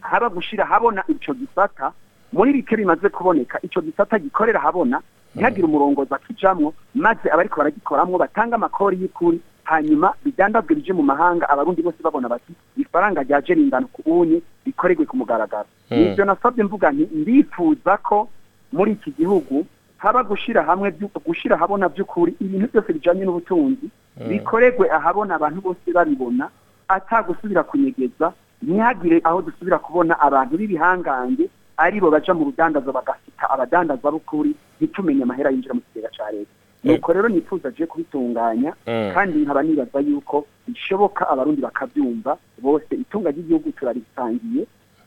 [0.00, 1.92] haba gushira habona ico gisata
[2.32, 5.00] muri bike bimaze kuboneka ico gisata gikorera habona
[5.34, 11.82] ntihagire umurongozi akijamwo maze abariko baragikoramwo batanga amakori y'ukuri hanyuma bidandazwe bije mu mahanga abarundi
[11.82, 15.96] bose babona bati ifaranga ryaje ringana ku unye rikorerwe ku mugaragaro Mm.
[15.98, 18.28] nivyo nasabye mvuga nti ndifuza ko
[18.72, 19.64] muri iki gihugu
[19.98, 23.86] haba gushira hamwe vyu- gushira habona by'ukuri ibintu byose bijanye n'ubutunzi
[24.28, 26.48] bikorerwe ahabona abantu bose babibona
[26.88, 28.32] atagusubira kunyegeza
[28.62, 35.22] ntihagire aho dusubira kubona abantu b'ibihangange ari bo baja mu rudandazo bagasita abadandaza b'ukuri ntitumenye
[35.22, 36.50] amahera yinjira mu kigega ca leta.
[36.84, 39.10] Nuko rero nifuza je kubitunganya Mm.
[39.14, 44.62] kandi nkaba nibaza yuko bishoboka abarundi bakabyumva bose itunga ry'igihugu turarisangiye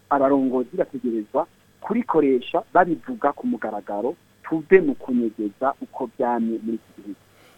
[0.09, 1.47] abarongozi bategerezwa
[1.81, 4.15] kurikoresha babivuga ku mugaragaro
[4.51, 7.15] tuve mu kunyegeza uko byamye muri iki gihugu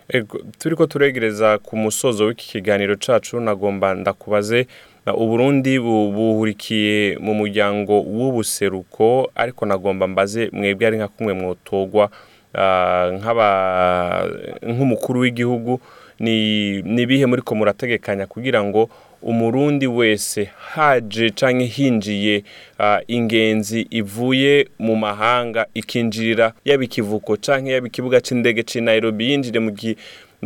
[0.10, 4.68] Ego, turiko turegereza ku musozo w'iki kiganiro cacu nagomba ndakubaze
[5.04, 12.10] Uburundi bu- buhurikiye mu muryango w'ubuseruko ariko nagomba mbaze mwebwe ari nka kumwe mwotogwa
[12.54, 13.10] ah,
[14.62, 15.80] nk'umukuru w'igihugu
[16.20, 18.90] ni nibihe muri ko murategekanya kugira ngo
[19.24, 22.44] umurundi wese haje canke hinjiye
[23.08, 29.72] ingenzi ivuye mu mahanga ikinjirira yaba ikivuko canke yaba ikibuga c'indege c'i Nairobi yinjire mu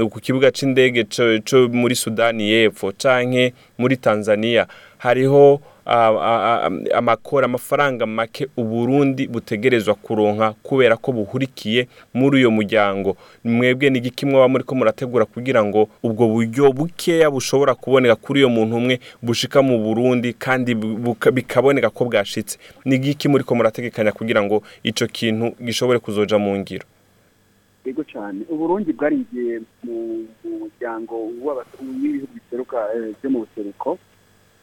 [0.09, 1.03] ku kibuga c'indege
[1.49, 4.67] co muri Sudani y'Epfo canke muri Tanzania.
[4.97, 13.17] Hariho amakora amafaranga make Uburundi butegerezwa kuronka kubera ko buhurikiye muri uyo muryango.
[13.43, 18.49] Mwebwe ni igiki mwoba muriko murategura kugira ngo ubwo buryo bukeya bushobora kuboneka kuri uyo
[18.49, 20.75] muntu umwe bushika mu Burundi kandi
[21.33, 22.59] bikaboneka ko bwashitse.
[22.85, 26.85] Ni igiki muriko murategekanya kugira ngo ico kintu gishobore kuzoja mu ngiro.
[27.85, 33.97] Yego cyane uburundi bwarinjiye mu muryango w'ibihugu eh, byo mu buseruko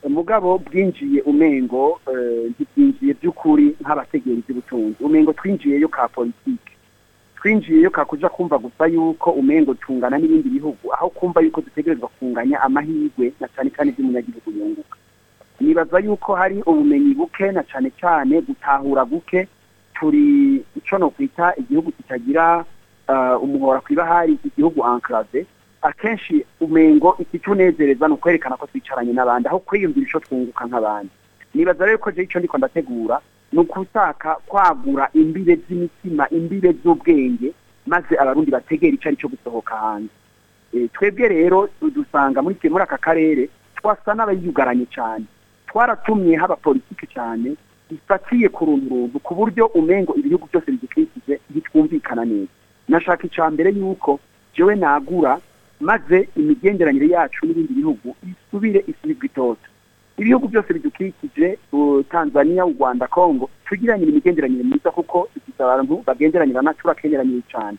[0.09, 6.73] mugabo bwinjiye umengo eh, ntibwinjiye by'ukuri nk'abategera iby'ubutunzi umengo twinjiyeyo ka politike
[7.37, 10.93] twinjiyeyo ka kuja kumva gusa yuko umengo tungana n'ibindi bihugu.
[10.93, 14.97] Aho kumva yuko dutegerezwa kunganya amahirwe na cyane cyane iby'umunyagihugu yunguka.
[15.61, 19.49] Nibaza yuko hari ubumenyi buke na cyane cyane gutahura guke
[19.95, 22.65] turi ico no kwita igihugu kitagira
[23.09, 25.47] uh, umuhora kwibahari igihugu enclave
[25.85, 31.11] akenshi umengo ikitunezereza ni ukwerekana ko twicaranye n'abandi aho kwiyumvira ico twunguka nk'abandi.
[31.55, 33.21] Nibaza rero ko ico ndiko ndategura
[33.53, 37.53] ni ukutaka kwagura imbibe z'imitima imbibe z'ubwenge
[37.87, 40.13] maze abarundi bategera ico ari cyo gusohoka hanze.
[40.73, 45.25] E, twebwe rero dusanga muri aka karere twasa n'abayugaranye cyane
[45.69, 47.55] twaratumye haba politiki cyane
[47.93, 52.51] ifatiye ku runtu ku buryo umengo ibihugu byose bidukikije bitwumvikana neza.
[52.89, 54.19] Nashaka icya mbere yuko
[54.57, 55.39] jewe nagura
[55.85, 59.69] maze imigenderanire yacu n'ibindi bihugu isubire isubirwe itoto.
[60.19, 61.59] Ibihugu byose bidukikije
[62.11, 67.79] tanzania u rwanda congo tugiranire imigenderanire myiza kuko dufite abantu bagenderanira na turakenderanire cyane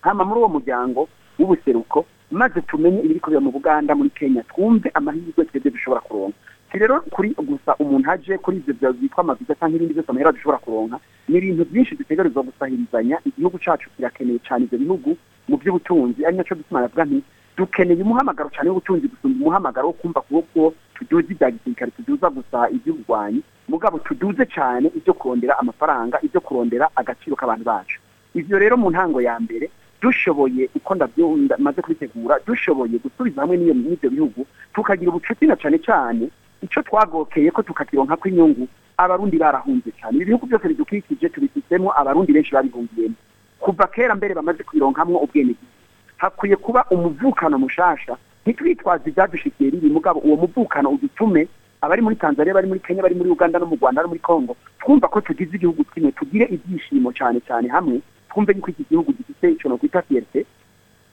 [0.00, 5.44] hama muri uwo muryango w'ubuseruko maze tumenye ibiri kubera mu buganda muri kenya twumve amahirwe
[5.44, 6.36] twebwe dushobora kuronka.
[6.72, 10.58] Si rero kuri gusa umuntu aje kuri bya byitwa amaviza cyangwa ibindi byose amahera dushobora
[10.58, 10.96] kuronka
[11.28, 13.16] ni ibintu byinshi dutegerezwa gusahirizanya.
[13.26, 15.10] Igihugu cacu kirakeneye cyane ivyo bihugu
[15.48, 17.18] mu by'ubutunzi ari naco gituma navuga nti
[17.56, 23.40] dukeneye umuhamagaro cyane w'ubutunzi gusumba umuhamagaro wo kumva kuko tuduze ibya gisirikare tuduza gusa iby'uburwanyi
[23.68, 27.98] mugabo tuduze cyane ibyo kurondera amafaranga ibyo kurondera agaciro k'abantu bacu.
[28.34, 29.70] Ivyo rero mu ntango ya mbere
[30.02, 36.24] dushoboye uko ndabyunda maze kubitegura dushoboye gusubiza hamwe n'ibyo bihugu tukagira ubucuti na cyane cyane
[36.62, 42.32] icyo twagokeye ko tukakironka ko inyungu abarundi barahunze cyane ibi bihugu byose bidukikije tubifitemo abarundi
[42.32, 43.14] benshi babihungiyemo.
[43.64, 45.72] Kuva kera mbere bamaze kubironkamwo ubwenegihugu
[46.20, 48.16] hakwiye kuba umuvukano mushasha.
[48.44, 51.48] Ntitwitwaze ibyadushikiye ribi mugabo uwo muvukano udutume
[51.80, 54.56] abari muri tanzania bari muri kenya bari muri uganda no mu rwanda no muri congo
[54.80, 58.00] twumva ko tugize igihugu kimwe tugire ibyishimo cyane cyane hamwe
[58.30, 60.44] twumve yuko iki gihugu gifite icyo no kwita fierté.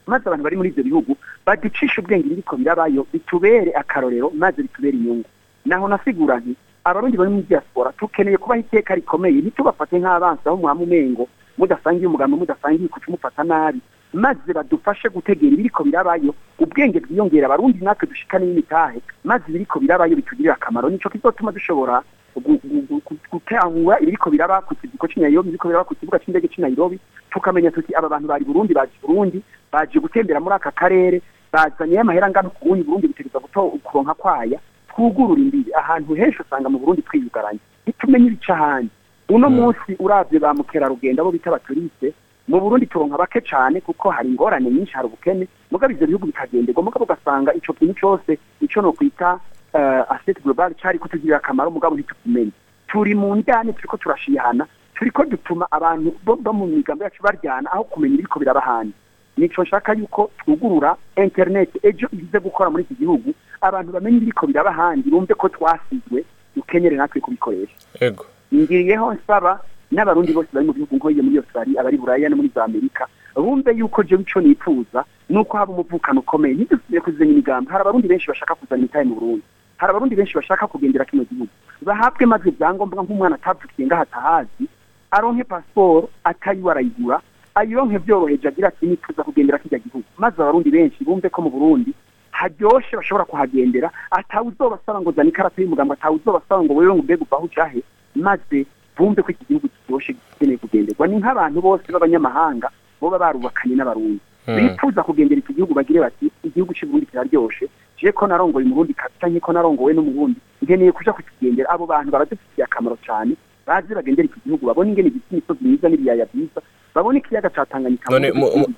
[0.08, 1.16] Maze abantu bari muri ibyo bihugu
[1.48, 5.30] baducisha ubwenge biriko birabayo bitubere akarorero maze bitubere inyungu.
[5.66, 9.40] Naho nasigura nti abarundi bari muri diaspora tukeneye kubaho iteka rikomeye.
[9.42, 11.28] Ntitubafate nk'abansi aho mwama umengo
[11.62, 13.80] mudasangiye umugambi mudasangiye kuca umufata nabi.
[14.14, 20.54] Maze badufashe gutegera ibiriko birabayo ubwenge bwiyongera abarundi natwe dushikane n'imitahe maze ibiriko birabayo bitugirira
[20.58, 20.90] akamaro.
[20.90, 22.02] Nico kizotuma dushobora
[22.36, 26.20] gu- gu- gu- gu- gutangura ibiriko biraba ku kivuko c'i Nairobi ibiriko biraba ku kibuga
[26.20, 27.00] c'indege c'i Nairobi.
[27.32, 29.40] Tukamenya tuti aba bantu bari Burundi baje Burundi
[29.72, 31.22] baje gutembera muri aka karere
[31.54, 33.40] bazanye amahera angana ku Burundi butegereza
[33.84, 34.60] kuronka kwaya.
[34.92, 37.60] Twugurura imbibi ahantu henshi usanga mu Burundi twiyugaranye.
[37.88, 38.92] Ntitumenye ibica ahandi.
[39.32, 42.12] Uno munsi uravye ba mukerarugendo abo bita abaturiste
[42.48, 45.48] mu Burundi turonka bake cane kuko hari ingorane nyinshi hari ubukene.
[45.72, 49.40] Mugabo ivyo bihugu bikagenderwa mugabo ugasanga ico kintu cose ico no kwita
[49.74, 52.52] uh, asset global cari kutugirira akamaro mugabo ntitukimenye
[52.88, 58.14] turi mu njyane turiko turashihana turiko dutuma abantu bo mu migambo yacu baryana aho kumenya
[58.14, 58.94] ibiriko biraba ahandi.
[59.38, 64.70] Nico nshaka yuko twugurura internet ejo ize gukora muri iki gihugu abantu bamenye ibiriko biraba
[64.70, 67.76] ahandi bumve ko twasizwe dukenyere natwe kubikoresha.
[68.00, 68.26] Ego.
[68.54, 69.60] Ngiriyeho nsaba
[69.92, 73.72] n'abarundi bose bari mu bihugu nkoye muri Australia abari buraya no muri za Amerika bumve
[73.76, 76.54] yuko je ico nipfuza nuko haba umuvukano ukomeye.
[76.56, 77.72] Ntidusubire kuzenya imigambi.
[77.72, 79.44] Hari abarundi benshi bashaka kuzana imitahe mu Burundi.
[79.78, 81.48] Hari abarundi benshi bashaka kugendera kino gihugu.
[81.82, 84.66] Bahabwe maze ibyangombwa nk'umwana atavukiye ngaho atahazi
[85.12, 87.22] aronke pasiporo atayiwe arayigura
[87.56, 90.04] ayironke byoroheje agira ati nifuza kugendera kijya gihugu.
[90.18, 91.94] Maze abarundi benshi bumve ko mu Burundi
[92.32, 97.24] haryoshe bashobora kuhagendera atawe uzobasaba ngo zana ikarata y'umugambo atawe uzobasaba ngo wewe ngo mbega
[97.24, 97.84] uvaho ujahe
[98.16, 98.66] maze
[98.98, 101.08] bumve ko iki gihugu kiryoshe gikeneye kugenderwa.
[101.08, 102.70] Ni nk'abantu bose b'abanyamahanga
[103.02, 104.20] boba barubakanye n'abarundi.
[104.48, 107.66] Bifuza kugendera iki gihugu bagire bati igihugu cy'u Burundi kiraryoshe.
[108.02, 111.70] Je ko narongoye umurundi canke ko narongowe n'umurundi nkeneye kuja kukigendera.
[111.70, 113.34] Abo bantu baradufitiye akamaro cyane
[113.66, 116.62] bazi bagendera iki gihugu babona ingene gifite imisozi myiza n'ibiyaya byiza
[116.96, 118.10] babona ikiyaga ca Tanganyika.
[118.10, 118.34] None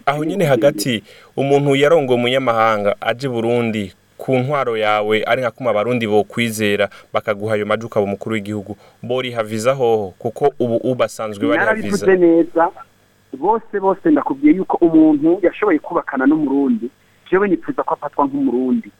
[0.06, 1.04] aho nyine hagati
[1.38, 7.66] umuntu yarongo umunyamahanga aje Burundi ku ntwaro yawe ari nka kuma abarundi bokwizera bakaguha ayo
[7.66, 8.78] maji ukaba umukuru w'igihugu.
[9.04, 12.70] Boriha viza hoho kuko ubu ubasanzwe bariha viza narabivuze neza
[13.36, 16.88] bose bose ndakubwiye yuko umuntu yashoboye kubakana n'umurundi.
[17.32, 18.92] Jewe nifuza ko afatwa nk'umurundi.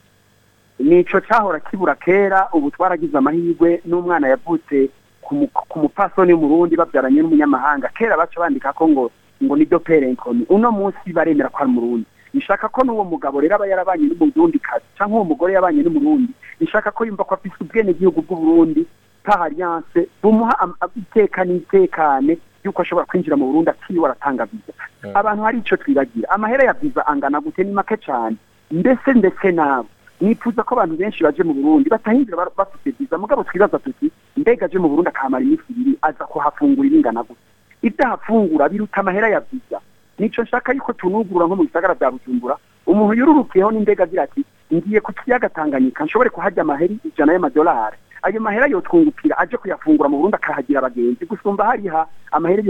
[0.80, 4.90] Nico cahora kibura kera ubu twaragize amahirwe n'umwana yavutse
[5.22, 7.88] ku mu- ku mupfasoni w'umurundi babyaranye n'umunyamahanga.
[7.96, 9.12] Kera baca bandika ko ngo
[9.44, 12.06] ngo ni doperenkoni uno munsi baremera ko ari umurundi.
[12.34, 16.34] Nshaka ko n'uwo mugabo rero aba yarabanye n'umurundi kazi cyangwa uwo mugore yabanye n'umurundi.
[16.62, 18.86] Nshaka ko yumva ko afise ubwenegihugu bw'uburundi
[19.24, 20.54] par alliance bumuha
[20.96, 24.74] iteka n'itekane yuko ashobora kwinjira mu Burundi atiriwe aratanga viza
[25.14, 26.30] abantu hari ico twibagira.
[26.30, 27.64] Amahera ya viza angana gute?
[27.64, 28.36] Ni make cane.
[28.72, 29.88] Mbese ndetse nabo?
[30.22, 34.80] Nifuza ko abantu benshi baje mu Burundi batahinjira bafite viza mugabo twibaza tuti mbega aje
[34.80, 37.40] mu Burundi akamara iminsi ibiri aza kuhafungura ibingana gute?
[37.82, 39.80] Ibyo ahafungura biruta amahera ya viza
[40.20, 44.42] nico nshaka yuko tunugurura nko mu bisagara bya Bujumbura umuntu yururukiyeho n'indege agira ati
[44.74, 47.98] ngiye ku kiyaga Tanganyika nshobore kuhajya amaheri ijana y'amadolari.
[48.24, 51.26] Ayo mahera yotwungukira aje kuyafungura mu Burundi akahagira abagenzi.
[51.26, 52.64] Gusumba hariha amahera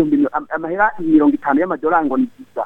[0.56, 2.66] amahera mirongo itanu y'amadolari ngo ni viza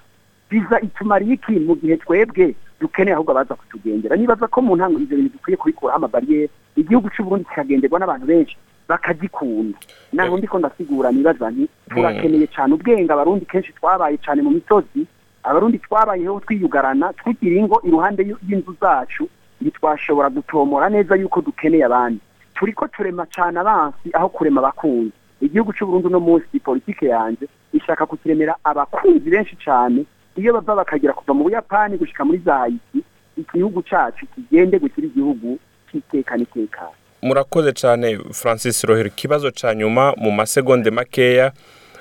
[0.50, 4.16] viza itumariye iki mu gihe twebwe dukeneye ahubwo abaza kutugendera.
[4.16, 8.56] Nibaza ko mu ntango ivyo bintu dukwiye kubikuraho amabariyeri igihugu c'u Burundi kikagenderwa n'abantu benshi.
[8.88, 9.78] Bakagikunda.
[10.14, 15.06] Naho ndiko ndasigura nibaza nti turakeneye cane ubwenge abarundi kenshi twabaye cane mu misozi.
[15.44, 19.30] Abarundi twabayeho twiyugarana tugira ingo iruhande y'inzu zacu
[19.62, 22.20] ntitwashobora gutomora neza yuko dukeneye abandi.
[22.56, 25.12] Turiko turema cane abansi aho kurema abakunzi.
[25.42, 31.14] Igihugu c'u Burundi uno munsi politike yanje ishaka kukiremera abakunzi benshi cane iyo bava bakagera
[31.14, 33.04] kuva mu buyapani gushika muri za Haiti
[33.38, 35.60] igihugu cacu kigende gukira igihugu
[35.92, 36.90] cy'itekana itekana
[37.22, 41.52] murakoze cyane francis rohero ikibazo cya nyuma mu masegonde makeya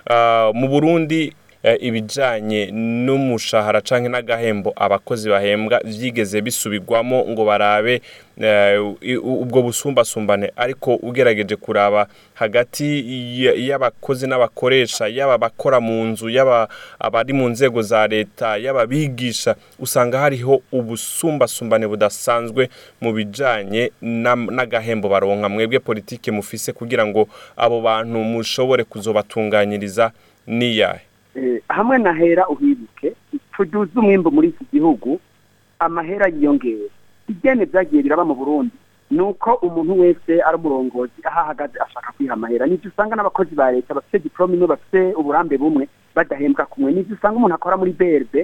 [0.08, 1.32] Ah, mu burundi
[1.80, 8.02] ibijyanye n'umushahara cyangwa n'agahembo abakozi bahembwa byigeze bisubirwamo ngo barabe
[8.40, 8.78] eh,
[9.22, 10.52] ubwo busumbasumbane.
[10.56, 12.86] Ariko ugerageje kuraba hagati
[13.68, 20.18] y'abakozi n'abakoresha yaba abakora mu nzu yaba abari mu nzego za leta yaba abigisha usanga
[20.18, 22.68] hariho ubusumbasumbane budasanzwe
[23.00, 25.48] mu bijyanye n'agahembo baronka.
[25.48, 30.12] Mwebwe politike mufise kugira ngo abo bantu mushobore kuzobatunganyiriza
[30.46, 31.00] niyahe?
[31.00, 31.05] Eh,
[31.68, 33.12] hamwe na hera uhibuke
[33.56, 35.20] tuduze umwimbo muri iki gihugu
[35.78, 36.88] amahera yiyongera
[37.28, 38.74] igene vyagiye biraba mu Burundi
[39.10, 42.66] nuko umuntu wese ari umurongozi aho ahagaze ashaka kwiha amahera.
[42.66, 47.36] Nivyo usanga n'abakozi ba leta bafite diplome imwe bafite uburambe bumwe badahembwa kumwe nivyo usanga
[47.36, 48.34] umuntu akora muri BRD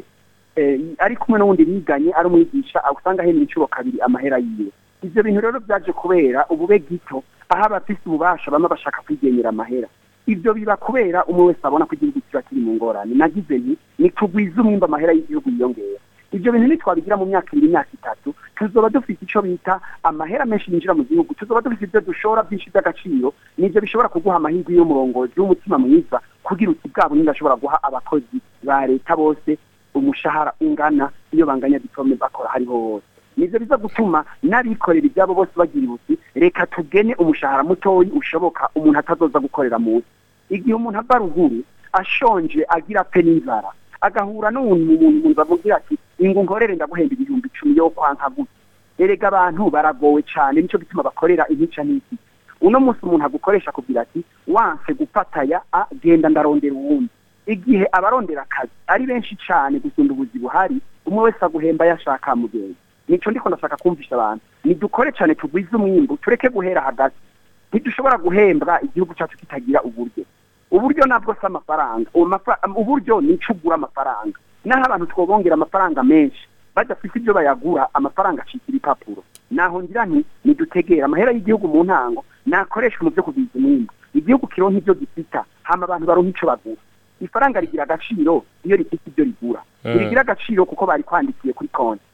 [0.57, 4.70] eh, ari kumwe n'uwundi biganye ari umwigisha usanga ahembwa inshuro kabiri amahera yiwe.
[5.03, 9.88] Ivyo bintu rero vyaje kubera ubube gito aho abafise ububasha bamwe bashaka kwigenyera amahera.
[10.27, 13.14] Ivyo biba kubera umwe wese abona ko igihugu kiba kiri mu ngorane.
[13.14, 16.01] Nagize nti nitugwize umwimba amahera y'igihugu yiyongera.
[16.33, 18.35] Ivyo bintu nitwabigira mu myaka ibiri imyaka itatu.
[18.57, 21.35] Tuzoba dufite ico bita amahera menshi yinjira mu gihugu.
[21.35, 26.89] Tuzoba dufite ivyo dushora byinshi by'agaciro nivyo bishobora kuguha amahirwe y'umurongozi w'umutima mwiza kugira uti
[26.89, 29.59] bwa buhinga ashobora guha abakozi ba leta bose
[29.95, 33.12] umushahara ungana iyo banganya diplome bakora hariho hose.
[33.37, 39.39] Nivyo biza gutuma n'abikorera ibyabo bose bagira ibuti reka tugene umushahara mutoyi ushoboka umuntu atazoza
[39.41, 40.07] gukorera munsi
[40.51, 41.61] igihe umuntu ava ruguru
[41.93, 43.68] ashonje agira pe n'inzara.
[44.01, 48.53] Agahura n'umuntu umuntu umuntu amubwira ati ingu nkorere ndaguhemba ibihumbi icumi yo kwanka gutya
[48.99, 52.16] erega abantu baragowe cyane ni cyo gituma bakorera intica n'iki
[52.61, 57.09] uno munsi umuntu agukoresha akubwira ati wanse gufataya a genda ndarondera uwundi.
[57.47, 60.76] Igihe abarondera akazi ari benshi cyane gusumba ubuzi buhari
[61.07, 62.76] umwe wese aguhemba yashaka mugenzi
[63.09, 64.44] nico ndiko ndashaka kumvisha abantu.
[64.64, 67.16] Nidukore cyane tugwize umwimbu tureke guhera hagati.
[67.72, 70.24] Ntidushobora guhembwa igihugu cyacu kitagira uburyo.
[70.70, 72.11] Uburyo nabwo si amafaranga.
[72.76, 74.38] Uburyo ni ico ugura amafaranga.
[74.64, 79.24] Naho abantu twobongera amafaranga menshi badafite ibyo bayagura amafaranga acika ibipapuro.
[79.50, 84.78] Naho ngira nti nidutegera amahera y'igihugu mu ntango nakoreshwa mu byo kugwiza umwimbu igihugu kironka
[84.78, 86.80] ibyo gifita hama abantu baronka ico bagura.
[87.20, 89.61] Ifaranga rigira agaciro iyo rifite ibyo rigura.
[89.84, 89.98] Mm.
[89.98, 92.05] rigira agaciro kuko bari kwandikiye kuri konti.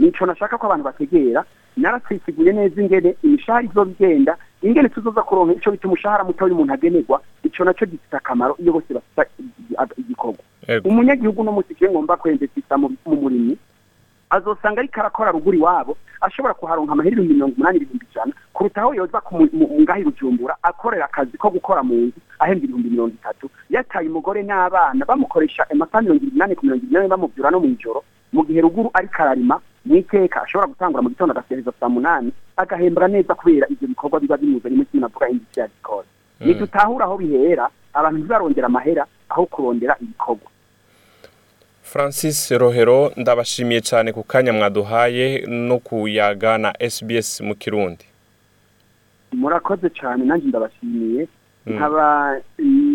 [0.00, 1.44] Nico nashaka ko abantu bategera.
[1.76, 7.20] Naratwisiguye neza ingene imishahara izoba igenda ingene tuzoza kuronka ico bita umushahara mutoya umuntu agenerwa
[7.44, 10.42] ico naco gifite akamaro iyo bose bafite igi- igikorwa
[10.84, 13.56] umunyagihugu no musi ngomba kwendekisa mu mu murimyi
[14.30, 19.22] azosanga ariko arakora ruguru iwabo ashobora kuharonka ibihumbi mirongo umunani ibihumbi ijana kuruta aho yoza
[19.80, 23.50] ngaho i bujumbura akorera akazi ko gukora mu nzu ahembwa ibihumbi mirongo itatu.
[23.70, 28.02] Yataye umugore n'abana bamukoresha amasaha mirongo inani ku mirongo inani bamubyura no mu ijoro.
[28.32, 30.42] Mu gihe ruguru ariko ararima mu iteka.
[30.42, 34.84] Ashobora gutangura mu gitondo agasereza saa munani agahembwa neza kubera ivyo bikorwa biba bimuzanye mu
[34.84, 36.06] kintu navuga industry zikora
[36.40, 40.48] nitutahura aho bihera abantu ntibarondera amahera aho kurondera ibikorwa.
[41.82, 48.04] Francis rohero ndabashimiye cyane ku kanya mwaduhaye no kuyaga na sbs mu kirundi.
[49.32, 51.28] Murakoze cyane nanjye ndabashimiye.
[51.66, 52.36] Nkaba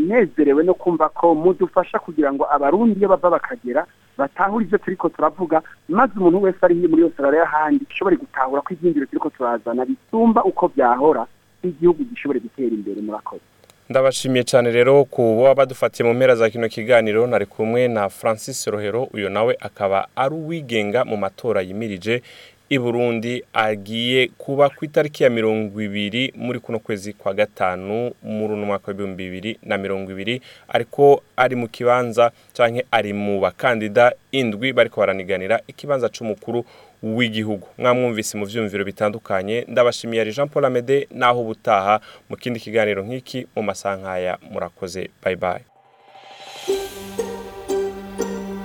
[0.08, 3.86] nezerewe no kumva ko mudufasha kugira ngo abarundi iyo bava bakagera
[4.18, 8.74] batahura ibyo turiko turavuga maze umuntu wese ari muri yose arara y'ahandi ashobore gutahura ko
[8.74, 11.26] ibyiyumviro turiko turazana bisumba uko byahora
[11.64, 13.42] igihugu gishobore gutera imbere murakoze
[13.90, 17.28] ndabashimiye cyane rero ku baba badufatiye mu mpera za kino kiganiro.
[17.28, 22.22] Nari kumwe na francis rohero uyu nawe akaba ari uwigenga mu matora yimirije.
[22.70, 28.54] I burundi agiye kuba ku itariki ya mirongo ibiri muri kuno kwezi kwa gatanu muri
[28.54, 34.14] uno mwaka w'ibihumbi bibiri na mirongo ibiri ariko ari mu kibanza cyangwa ari mu bakandida
[34.32, 36.66] indwi bariko baraniganira ikibanza c'umukuru
[37.04, 37.68] w'igihugu.
[37.78, 42.02] Mwamwumvise mu vyumviro bitandukanye ndabashimiye ari Jean Paul Amede naho ubutaha.
[42.30, 45.10] Mu kindi kiganiro nk'iki mu masaha nkaya murakoze.
[45.24, 45.62] Bye bye.